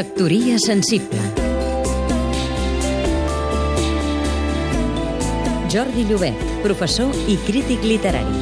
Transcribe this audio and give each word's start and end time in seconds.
Factoria 0.00 0.56
sensible 0.56 1.20
Jordi 5.68 6.06
Llobet, 6.08 6.40
professor 6.64 7.12
i 7.28 7.36
crític 7.44 7.84
literari. 7.84 8.32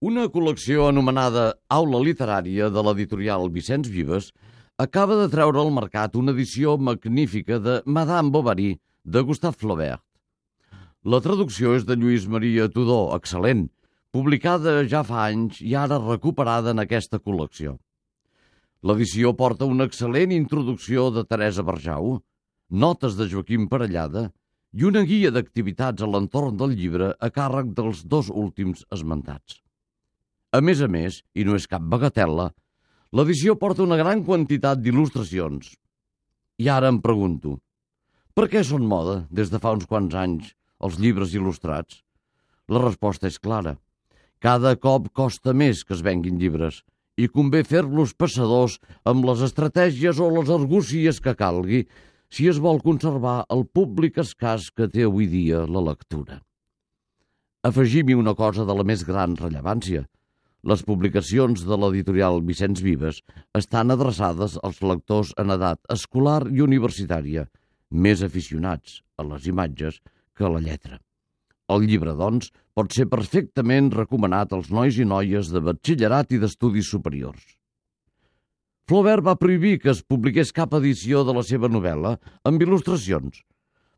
Una 0.00 0.24
col·lecció 0.32 0.88
anomenada 0.88 1.44
Aula 1.68 2.00
Literària 2.08 2.70
de 2.72 2.88
l'editorial 2.88 3.50
Vicenç 3.52 3.92
Vives 3.92 4.32
acaba 4.80 5.20
de 5.20 5.28
treure 5.28 5.60
al 5.60 5.74
mercat 5.82 6.16
una 6.16 6.32
edició 6.32 6.78
magnífica 6.80 7.60
de 7.60 7.82
Madame 7.84 8.32
Bovary 8.32 8.72
de 9.04 9.20
Gustave 9.20 9.60
Flaubert. 9.60 10.00
La 11.04 11.20
traducció 11.20 11.76
és 11.76 11.84
de 11.84 12.00
Lluís 12.00 12.24
Maria 12.24 12.72
Tudó, 12.72 13.10
excel·lent, 13.20 13.66
publicada 14.16 14.80
ja 14.88 15.04
fa 15.04 15.26
anys 15.28 15.60
i 15.60 15.76
ara 15.76 16.00
recuperada 16.00 16.72
en 16.72 16.88
aquesta 16.88 17.20
col·lecció. 17.20 17.82
L'edició 18.86 19.32
porta 19.34 19.66
una 19.66 19.86
excel·lent 19.88 20.30
introducció 20.34 21.08
de 21.10 21.24
Teresa 21.26 21.64
Berjau, 21.66 22.20
notes 22.82 23.16
de 23.18 23.24
Joaquim 23.32 23.64
Parellada 23.72 24.28
i 24.78 24.86
una 24.86 25.02
guia 25.08 25.32
d'activitats 25.34 26.04
a 26.04 26.08
l'entorn 26.12 26.54
del 26.60 26.76
llibre 26.78 27.08
a 27.18 27.30
càrrec 27.38 27.72
dels 27.74 28.04
dos 28.06 28.30
últims 28.30 28.84
esmentats. 28.94 29.58
A 30.54 30.62
més 30.62 30.84
a 30.86 30.90
més, 30.92 31.18
i 31.34 31.42
no 31.48 31.58
és 31.58 31.66
cap 31.66 31.82
bagatela, 31.82 32.52
l'edició 33.10 33.56
porta 33.58 33.82
una 33.82 33.98
gran 33.98 34.22
quantitat 34.28 34.78
d'il·lustracions. 34.84 35.74
I 36.62 36.70
ara 36.70 36.92
em 36.94 37.02
pregunto, 37.02 37.58
per 38.38 38.46
què 38.52 38.62
són 38.62 38.86
moda 38.86 39.24
des 39.34 39.50
de 39.50 39.58
fa 39.58 39.74
uns 39.74 39.90
quants 39.90 40.14
anys 40.14 40.54
els 40.78 41.00
llibres 41.02 41.34
il·lustrats? 41.34 42.04
La 42.70 42.86
resposta 42.86 43.26
és 43.26 43.42
clara. 43.42 43.80
Cada 44.38 44.76
cop 44.78 45.10
costa 45.10 45.56
més 45.56 45.82
que 45.82 45.96
es 45.98 46.06
venguin 46.06 46.38
llibres 46.38 46.84
i 47.16 47.28
convé 47.32 47.62
fer-los 47.64 48.12
passadors 48.14 48.76
amb 49.08 49.24
les 49.28 49.42
estratègies 49.46 50.20
o 50.20 50.28
les 50.34 50.52
argúcies 50.52 51.20
que 51.24 51.36
calgui 51.38 51.86
si 52.32 52.48
es 52.50 52.58
vol 52.60 52.82
conservar 52.84 53.38
el 53.54 53.64
públic 53.78 54.18
escàs 54.20 54.68
que 54.74 54.88
té 54.92 55.06
avui 55.06 55.28
dia 55.30 55.64
la 55.64 55.82
lectura. 55.88 56.40
Afegim-hi 57.66 58.14
una 58.14 58.34
cosa 58.38 58.66
de 58.66 58.74
la 58.76 58.84
més 58.86 59.02
gran 59.06 59.34
rellevància. 59.38 60.04
Les 60.66 60.82
publicacions 60.82 61.62
de 61.66 61.78
l'editorial 61.78 62.42
Vicenç 62.46 62.82
Vives 62.82 63.22
estan 63.58 63.94
adreçades 63.94 64.58
als 64.66 64.82
lectors 64.82 65.32
en 65.38 65.54
edat 65.54 65.80
escolar 65.96 66.42
i 66.50 66.62
universitària, 66.66 67.46
més 67.90 68.22
aficionats 68.26 69.00
a 69.16 69.26
les 69.30 69.46
imatges 69.46 70.00
que 70.34 70.46
a 70.46 70.52
la 70.52 70.62
lletra. 70.62 71.05
El 71.72 71.86
llibre, 71.90 72.14
doncs, 72.14 72.52
pot 72.78 72.92
ser 72.94 73.08
perfectament 73.10 73.90
recomanat 73.94 74.52
als 74.54 74.70
nois 74.70 74.98
i 75.02 75.06
noies 75.08 75.50
de 75.50 75.62
batxillerat 75.64 76.34
i 76.36 76.38
d'estudis 76.42 76.90
superiors. 76.92 77.42
Flaubert 78.86 79.24
va 79.26 79.34
prohibir 79.34 79.80
que 79.82 79.90
es 79.90 80.04
publiqués 80.06 80.52
cap 80.54 80.76
edició 80.78 81.24
de 81.26 81.34
la 81.34 81.42
seva 81.42 81.66
novel·la 81.66 82.14
amb 82.46 82.62
il·lustracions, 82.62 83.40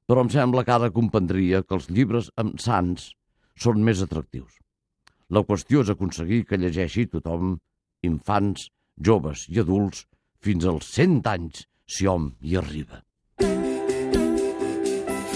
però 0.09 0.25
em 0.25 0.31
sembla 0.33 0.65
que 0.65 0.73
ara 0.73 0.89
comprendria 0.95 1.61
que 1.61 1.77
els 1.77 1.91
llibres 1.93 2.31
amb 2.41 2.57
sants 2.65 3.11
són 3.61 3.85
més 3.85 4.01
atractius. 4.01 4.55
La 5.29 5.45
qüestió 5.45 5.85
és 5.85 5.93
aconseguir 5.93 6.47
que 6.49 6.57
llegeixi 6.57 7.05
tothom, 7.13 7.59
infants, 8.01 8.71
joves 8.97 9.45
i 9.53 9.61
adults, 9.61 10.07
fins 10.41 10.65
als 10.65 10.89
100 10.97 11.21
anys, 11.37 11.67
si 11.85 12.09
hom 12.09 12.33
hi 12.41 12.57
arriba. 12.57 13.05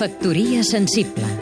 Factoria 0.00 0.64
sensible 0.64 1.41